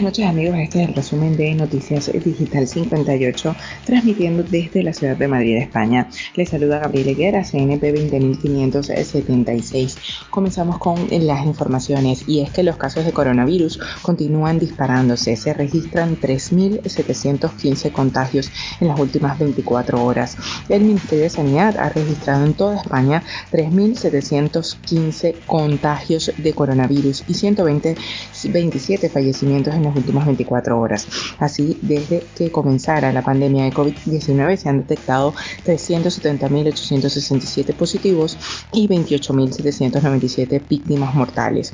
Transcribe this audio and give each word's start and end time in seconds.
Buenas 0.00 0.16
noches 0.16 0.30
amigos, 0.30 0.56
este 0.58 0.82
es 0.82 0.88
el 0.88 0.94
resumen 0.94 1.36
de 1.36 1.54
Noticias 1.54 2.10
Digital 2.24 2.66
58, 2.66 3.54
transmitiendo 3.84 4.42
desde 4.42 4.82
la 4.82 4.94
ciudad 4.94 5.14
de 5.14 5.28
Madrid, 5.28 5.58
España. 5.58 6.08
Les 6.36 6.48
saluda 6.48 6.78
Gabriel 6.78 7.10
Higuera, 7.10 7.44
CNP 7.44 7.92
20576. 7.92 9.98
Comenzamos 10.30 10.78
con 10.78 11.06
las 11.10 11.44
informaciones 11.44 12.26
y 12.26 12.40
es 12.40 12.50
que 12.50 12.62
los 12.62 12.78
casos 12.78 13.04
de 13.04 13.12
coronavirus 13.12 13.78
continúan 14.00 14.58
disparándose. 14.58 15.36
Se 15.36 15.52
registran 15.52 16.18
3.715 16.18 17.92
contagios 17.92 18.50
en 18.80 18.88
las 18.88 18.98
últimas 18.98 19.38
24 19.38 20.02
horas. 20.02 20.38
El 20.70 20.80
Ministerio 20.80 21.24
de 21.24 21.30
Sanidad 21.30 21.76
ha 21.76 21.90
registrado 21.90 22.46
en 22.46 22.54
toda 22.54 22.76
España 22.76 23.22
3.715 23.52 25.34
contagios 25.44 26.32
de 26.38 26.54
coronavirus 26.54 27.22
y 27.28 27.34
127 27.34 29.10
fallecimientos 29.10 29.74
en 29.74 29.89
las 29.90 29.98
últimas 29.98 30.26
24 30.26 30.80
horas. 30.80 31.06
Así, 31.38 31.78
desde 31.82 32.24
que 32.36 32.50
comenzara 32.50 33.12
la 33.12 33.22
pandemia 33.22 33.62
de 33.64 33.72
COVID-19 33.72 34.56
se 34.56 34.68
han 34.68 34.78
detectado 34.78 35.32
370.867 35.66 37.74
positivos 37.74 38.36
y 38.72 38.88
28.797 38.88 40.62
víctimas 40.68 41.14
mortales. 41.14 41.72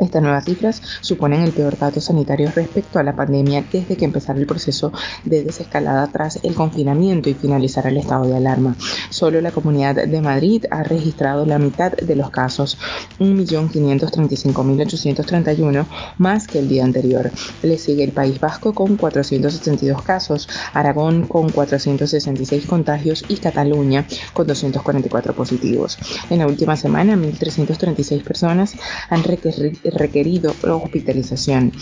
Estas 0.00 0.22
nuevas 0.22 0.46
cifras 0.46 0.80
suponen 1.02 1.42
el 1.42 1.52
peor 1.52 1.78
dato 1.78 2.00
sanitario 2.00 2.50
respecto 2.54 2.98
a 2.98 3.02
la 3.02 3.14
pandemia 3.14 3.64
desde 3.70 3.96
que 3.96 4.06
empezara 4.06 4.38
el 4.38 4.46
proceso 4.46 4.92
de 5.24 5.44
desescalada 5.44 6.06
tras 6.06 6.42
el 6.42 6.54
confinamiento 6.54 7.28
y 7.28 7.34
finalizara 7.34 7.90
el 7.90 7.98
estado 7.98 8.26
de 8.26 8.36
alarma. 8.36 8.76
Solo 9.20 9.42
la 9.42 9.50
Comunidad 9.50 9.96
de 9.96 10.20
Madrid 10.22 10.64
ha 10.70 10.82
registrado 10.82 11.44
la 11.44 11.58
mitad 11.58 11.92
de 11.92 12.16
los 12.16 12.30
casos, 12.30 12.78
1.535.831 13.18 15.84
más 16.16 16.46
que 16.46 16.58
el 16.58 16.70
día 16.70 16.84
anterior. 16.84 17.30
Le 17.62 17.76
sigue 17.76 18.02
el 18.02 18.12
País 18.12 18.40
Vasco 18.40 18.72
con 18.72 18.96
472 18.96 20.00
casos, 20.00 20.48
Aragón 20.72 21.26
con 21.26 21.50
466 21.50 22.64
contagios 22.64 23.22
y 23.28 23.36
Cataluña 23.36 24.06
con 24.32 24.46
244 24.46 25.34
positivos. 25.34 25.98
En 26.30 26.38
la 26.38 26.46
última 26.46 26.78
semana, 26.78 27.14
1.336 27.14 28.24
personas 28.24 28.72
han 29.10 29.22
requerido 29.22 30.54
hospitalización, 30.62 31.74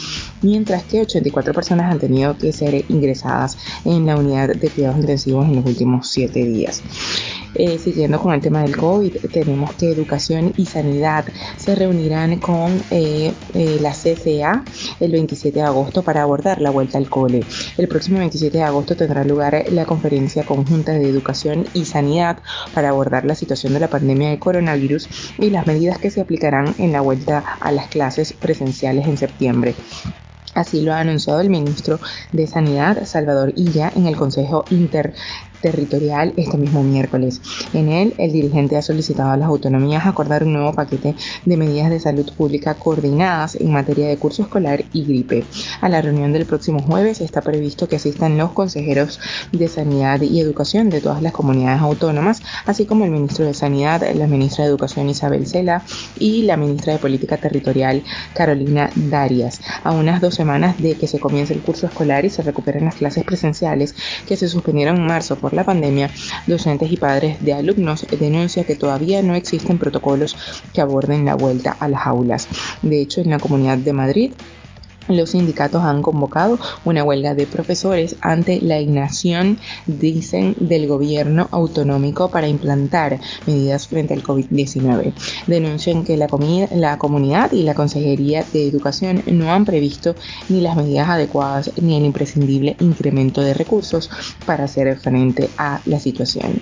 mientras 0.43 0.83
que 0.83 1.03
84 1.03 1.55
personas 1.55 1.93
han 1.93 2.01
tenido 2.01 2.37
que 2.37 2.53
ser 2.53 2.85
ingresadas 2.89 3.57
en 3.85 4.07
la 4.07 4.17
unidad 4.17 4.57
de 4.57 4.71
cuidados 4.71 4.99
intensivos 4.99 5.47
en 5.47 5.55
los 5.55 5.67
últimos 5.67 6.11
7 6.11 6.45
días. 6.45 6.83
Eh, 7.55 7.79
siguiendo 7.79 8.21
con 8.21 8.35
el 8.35 8.41
tema 8.41 8.63
del 8.63 8.77
COVID, 8.77 9.17
tenemos 9.33 9.73
que 9.75 9.91
Educación 9.91 10.53
y 10.57 10.67
Sanidad 10.67 11.25
se 11.57 11.75
reunirán 11.75 12.39
con 12.39 12.81
eh, 12.91 13.33
eh, 13.55 13.79
la 13.81 13.93
CCA 13.93 14.65
el 15.01 15.13
27 15.13 15.59
de 15.59 15.65
agosto 15.65 16.03
para 16.03 16.23
abordar 16.23 16.61
la 16.61 16.71
vuelta 16.71 16.99
al 16.99 17.09
cole. 17.09 17.45
El 17.77 17.89
próximo 17.89 18.19
27 18.19 18.59
de 18.59 18.65
agosto 18.65 18.97
tendrá 18.97 19.25
lugar 19.25 19.65
la 19.71 19.87
conferencia 19.87 20.45
conjunta 20.45 20.93
de 20.93 21.09
Educación 21.09 21.67
y 21.75 21.85
Sanidad 21.85 22.39
para 22.75 22.91
abordar 22.91 23.25
la 23.25 23.35
situación 23.35 23.73
de 23.73 23.81
la 23.81 23.89
pandemia 23.89 24.31
de 24.31 24.39
coronavirus 24.39 25.09
y 25.39 25.51
las 25.51 25.67
medidas 25.67 25.99
que 25.99 26.11
se 26.11 26.21
aplicarán 26.21 26.75
en 26.79 26.93
la 26.93 27.01
vuelta 27.01 27.39
a 27.61 27.73
las 27.73 27.89
clases 27.89 28.33
presenciales 28.33 29.07
en 29.07 29.17
septiembre. 29.17 29.75
Así 30.55 30.81
lo 30.81 30.93
ha 30.93 30.99
anunciado 30.99 31.41
el 31.41 31.51
ministro 31.51 32.01
de 32.33 32.47
Sanidad, 32.49 33.05
Salvador 33.07 33.53
Illa, 33.55 33.93
en 33.95 34.07
el 34.07 34.17
Consejo 34.17 34.65
Inter 34.71 35.15
territorial 35.61 36.33
este 36.37 36.57
mismo 36.57 36.83
miércoles. 36.83 37.41
En 37.73 37.89
él, 37.89 38.15
el 38.19 38.33
dirigente 38.33 38.77
ha 38.77 38.83
solicitado 38.83 39.31
a 39.31 39.37
las 39.37 39.49
autonomías 39.49 40.07
acordar 40.07 40.45
un 40.45 40.53
nuevo 40.53 40.73
paquete 40.73 41.15
de 41.45 41.57
medidas 41.57 41.91
de 41.91 42.01
salud 42.01 42.31
pública 42.37 42.75
coordinadas 42.75 43.57
en 43.57 43.73
materia 43.73 44.09
de 44.09 44.17
curso 44.17 44.43
escolar 44.43 44.85
y 44.93 45.05
gripe. 45.05 45.45
A 45.81 45.89
la 45.89 46.03
reunión 46.03 46.33
del 46.33 46.47
próximo 46.47 46.81
jueves 46.81 47.21
está 47.21 47.41
previsto 47.41 47.89
que 47.89 47.97
asistan 47.97 48.39
los 48.39 48.53
consejeros 48.53 49.21
de 49.53 49.69
Sanidad 49.69 50.21
y 50.21 50.41
Educación 50.41 50.91
de 50.91 51.01
todas 51.01 51.23
las 51.23 51.33
comunidades 51.33 51.83
autónomas, 51.83 52.43
así 52.67 52.87
como 52.87 53.05
el 53.05 53.11
ministro 53.11 53.45
de 53.45 53.55
Sanidad, 53.55 54.03
la 54.15 54.27
ministra 54.27 54.65
de 54.65 54.71
Educación 54.71 55.09
Isabel 55.09 55.47
Cela 55.47 55.83
y 56.19 56.43
la 56.43 56.57
ministra 56.57 56.93
de 56.93 56.99
Política 56.99 57.37
Territorial 57.37 58.03
Carolina 58.35 58.91
Darias. 58.95 59.61
A 59.85 59.93
unas 59.93 60.21
dos 60.21 60.35
semanas 60.35 60.81
de 60.81 60.95
que 60.95 61.07
se 61.07 61.19
comience 61.19 61.55
el 61.55 61.61
curso 61.61 61.87
escolar 61.87 62.25
y 62.25 62.31
se 62.31 62.43
recuperen 62.43 62.85
las 62.85 62.97
clases 62.97 63.25
presenciales 63.25 63.95
que 64.27 64.37
se 64.37 64.49
suspendieron 64.49 64.97
en 64.97 65.07
marzo 65.07 65.37
por 65.37 65.48
la 65.53 65.65
pandemia, 65.65 66.11
docentes 66.47 66.91
y 66.91 66.97
padres 66.97 67.43
de 67.45 67.53
alumnos 67.53 68.07
denuncian 68.19 68.65
que 68.65 68.77
todavía 68.77 69.23
no 69.23 69.35
existen 69.35 69.79
protocolos 69.79 70.37
que 70.73 70.81
aborden 70.81 71.25
la 71.25 71.35
vuelta 71.35 71.77
a 71.79 71.89
las 71.89 72.07
aulas. 72.07 72.49
De 72.83 73.01
hecho, 73.01 73.21
en 73.21 73.31
la 73.31 73.39
Comunidad 73.39 73.79
de 73.79 73.93
Madrid 73.93 74.33
los 75.09 75.31
sindicatos 75.31 75.83
han 75.83 76.03
convocado 76.03 76.59
una 76.85 77.05
huelga 77.05 77.35
de 77.35 77.47
profesores 77.47 78.17
ante 78.21 78.61
la 78.61 78.81
inacción, 78.81 79.59
dicen, 79.87 80.55
del 80.61 80.87
gobierno 80.87 81.49
autonómico 81.51 82.31
para 82.31 82.49
implantar 82.49 83.19
medidas 83.47 83.89
frente 83.89 84.15
al 84.15 84.23
COVID-19. 84.23 85.13
Denuncian 85.47 86.05
que 86.05 86.17
la, 86.17 86.29
la, 86.73 86.99
comunidad 86.99 87.53
y 87.53 87.63
la 87.63 87.75
Consejería 87.75 88.45
de 88.53 88.69
Educación 88.69 89.23
no 89.27 89.53
han 89.53 89.65
previsto 89.65 90.15
ni 90.49 90.61
las 90.61 90.77
medidas 90.77 91.09
adecuadas 91.09 91.73
ni 91.81 91.97
el 91.97 92.05
imprescindible 92.05 92.77
incremento 92.81 93.41
de 93.41 93.55
recursos 93.55 94.11
para 94.47 94.65
hacer 94.65 94.99
frente 94.99 95.49
a 95.57 95.81
la 95.87 95.99
situación. 95.99 96.61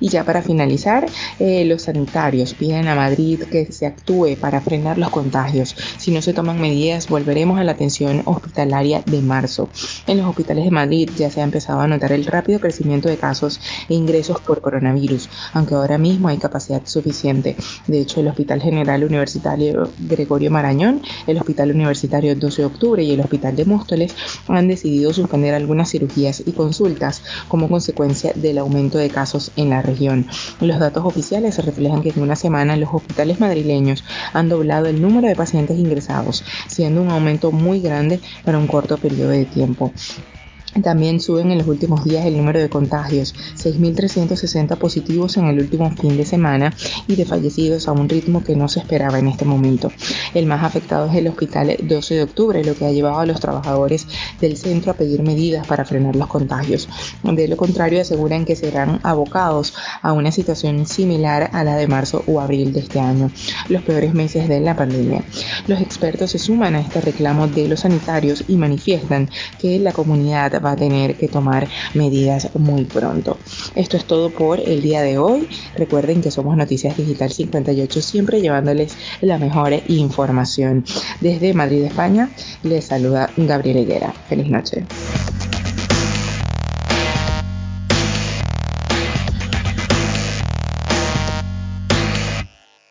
Y 0.00 0.08
ya 0.08 0.24
para 0.24 0.42
finalizar, 0.42 1.06
eh, 1.38 1.64
los 1.64 1.82
sanitarios 1.82 2.54
piden 2.54 2.88
a 2.88 2.94
Madrid 2.94 3.42
que 3.50 3.72
se 3.72 3.86
actúe 3.86 4.36
para 4.40 4.60
frenar 4.60 4.98
los 4.98 5.10
contagios. 5.10 5.74
Si 5.96 6.10
no 6.10 6.22
se 6.22 6.32
toman 6.32 6.60
medidas, 6.60 7.08
volveremos 7.08 7.58
a 7.58 7.64
la 7.64 7.72
atención 7.72 7.87
hospitalaria 8.24 9.02
de 9.06 9.20
marzo. 9.22 9.68
En 10.06 10.18
los 10.18 10.26
hospitales 10.26 10.64
de 10.64 10.70
Madrid 10.70 11.10
ya 11.16 11.30
se 11.30 11.40
ha 11.40 11.44
empezado 11.44 11.80
a 11.80 11.86
notar 11.86 12.12
el 12.12 12.26
rápido 12.26 12.60
crecimiento 12.60 13.08
de 13.08 13.16
casos 13.16 13.60
e 13.88 13.94
ingresos 13.94 14.40
por 14.40 14.60
coronavirus, 14.60 15.28
aunque 15.52 15.74
ahora 15.74 15.98
mismo 15.98 16.28
hay 16.28 16.38
capacidad 16.38 16.82
suficiente. 16.84 17.56
De 17.86 18.00
hecho, 18.00 18.20
el 18.20 18.28
Hospital 18.28 18.60
General 18.60 19.02
Universitario 19.02 19.90
Gregorio 19.98 20.50
Marañón, 20.50 21.02
el 21.26 21.38
Hospital 21.38 21.70
Universitario 21.70 22.36
12 22.36 22.62
de 22.62 22.66
Octubre 22.66 23.02
y 23.02 23.12
el 23.12 23.20
Hospital 23.20 23.56
de 23.56 23.64
Móstoles 23.64 24.14
han 24.48 24.68
decidido 24.68 25.12
suspender 25.12 25.54
algunas 25.54 25.90
cirugías 25.90 26.42
y 26.44 26.52
consultas 26.52 27.22
como 27.48 27.68
consecuencia 27.68 28.32
del 28.34 28.58
aumento 28.58 28.98
de 28.98 29.10
casos 29.10 29.52
en 29.56 29.70
la 29.70 29.82
región. 29.82 30.26
Los 30.60 30.78
datos 30.78 31.04
oficiales 31.04 31.64
reflejan 31.64 32.02
que 32.02 32.10
en 32.10 32.22
una 32.22 32.36
semana 32.36 32.76
los 32.76 32.92
hospitales 32.92 33.40
madrileños 33.40 34.04
han 34.32 34.48
doblado 34.48 34.86
el 34.86 35.00
número 35.00 35.28
de 35.28 35.36
pacientes 35.36 35.78
ingresados, 35.78 36.44
siendo 36.66 37.02
un 37.02 37.10
aumento 37.10 37.52
muy 37.52 37.77
grande 37.80 38.20
para 38.44 38.58
un 38.58 38.66
corto 38.66 38.98
periodo 38.98 39.30
de 39.30 39.44
tiempo. 39.44 39.92
También 40.82 41.20
suben 41.20 41.50
en 41.50 41.58
los 41.58 41.66
últimos 41.66 42.04
días 42.04 42.24
el 42.26 42.36
número 42.36 42.60
de 42.60 42.68
contagios, 42.68 43.34
6.360 43.56 44.76
positivos 44.76 45.36
en 45.36 45.46
el 45.46 45.58
último 45.58 45.90
fin 45.90 46.16
de 46.16 46.24
semana 46.24 46.72
y 47.06 47.16
de 47.16 47.24
fallecidos 47.24 47.88
a 47.88 47.92
un 47.92 48.08
ritmo 48.08 48.44
que 48.44 48.54
no 48.54 48.68
se 48.68 48.80
esperaba 48.80 49.18
en 49.18 49.28
este 49.28 49.44
momento. 49.44 49.90
El 50.34 50.46
más 50.46 50.62
afectado 50.62 51.10
es 51.10 51.16
el 51.16 51.28
hospital 51.28 51.76
12 51.82 52.14
de 52.14 52.22
octubre, 52.22 52.64
lo 52.64 52.74
que 52.74 52.86
ha 52.86 52.92
llevado 52.92 53.18
a 53.18 53.26
los 53.26 53.40
trabajadores 53.40 54.06
del 54.40 54.56
centro 54.56 54.92
a 54.92 54.94
pedir 54.94 55.22
medidas 55.22 55.66
para 55.66 55.84
frenar 55.84 56.16
los 56.16 56.28
contagios. 56.28 56.88
De 57.22 57.48
lo 57.48 57.56
contrario, 57.56 58.00
aseguran 58.00 58.44
que 58.44 58.56
serán 58.56 59.00
abocados 59.02 59.74
a 60.02 60.12
una 60.12 60.30
situación 60.30 60.86
similar 60.86 61.50
a 61.52 61.64
la 61.64 61.76
de 61.76 61.88
marzo 61.88 62.22
o 62.26 62.40
abril 62.40 62.72
de 62.72 62.80
este 62.80 63.00
año, 63.00 63.30
los 63.68 63.82
peores 63.82 64.14
meses 64.14 64.48
de 64.48 64.60
la 64.60 64.76
pandemia. 64.76 65.22
Los 65.66 65.80
expertos 65.80 66.30
se 66.30 66.38
suman 66.38 66.74
a 66.74 66.80
este 66.80 67.00
reclamo 67.00 67.48
de 67.48 67.68
los 67.68 67.80
sanitarios 67.80 68.44
y 68.48 68.56
manifiestan 68.56 69.28
que 69.58 69.78
la 69.78 69.92
comunidad 69.92 70.57
va 70.58 70.72
a 70.72 70.76
tener 70.76 71.16
que 71.16 71.28
tomar 71.28 71.68
medidas 71.94 72.50
muy 72.54 72.84
pronto. 72.84 73.38
Esto 73.74 73.96
es 73.96 74.04
todo 74.04 74.30
por 74.30 74.60
el 74.60 74.82
día 74.82 75.02
de 75.02 75.18
hoy. 75.18 75.48
Recuerden 75.76 76.20
que 76.20 76.30
somos 76.30 76.56
Noticias 76.56 76.96
Digital 76.96 77.30
58, 77.30 78.02
siempre 78.02 78.40
llevándoles 78.40 78.96
la 79.20 79.38
mejor 79.38 79.74
información. 79.88 80.84
Desde 81.20 81.54
Madrid, 81.54 81.84
España, 81.84 82.30
les 82.62 82.86
saluda 82.86 83.30
Gabriel 83.36 83.78
Higuera. 83.78 84.12
Feliz 84.28 84.48
noche. 84.48 84.84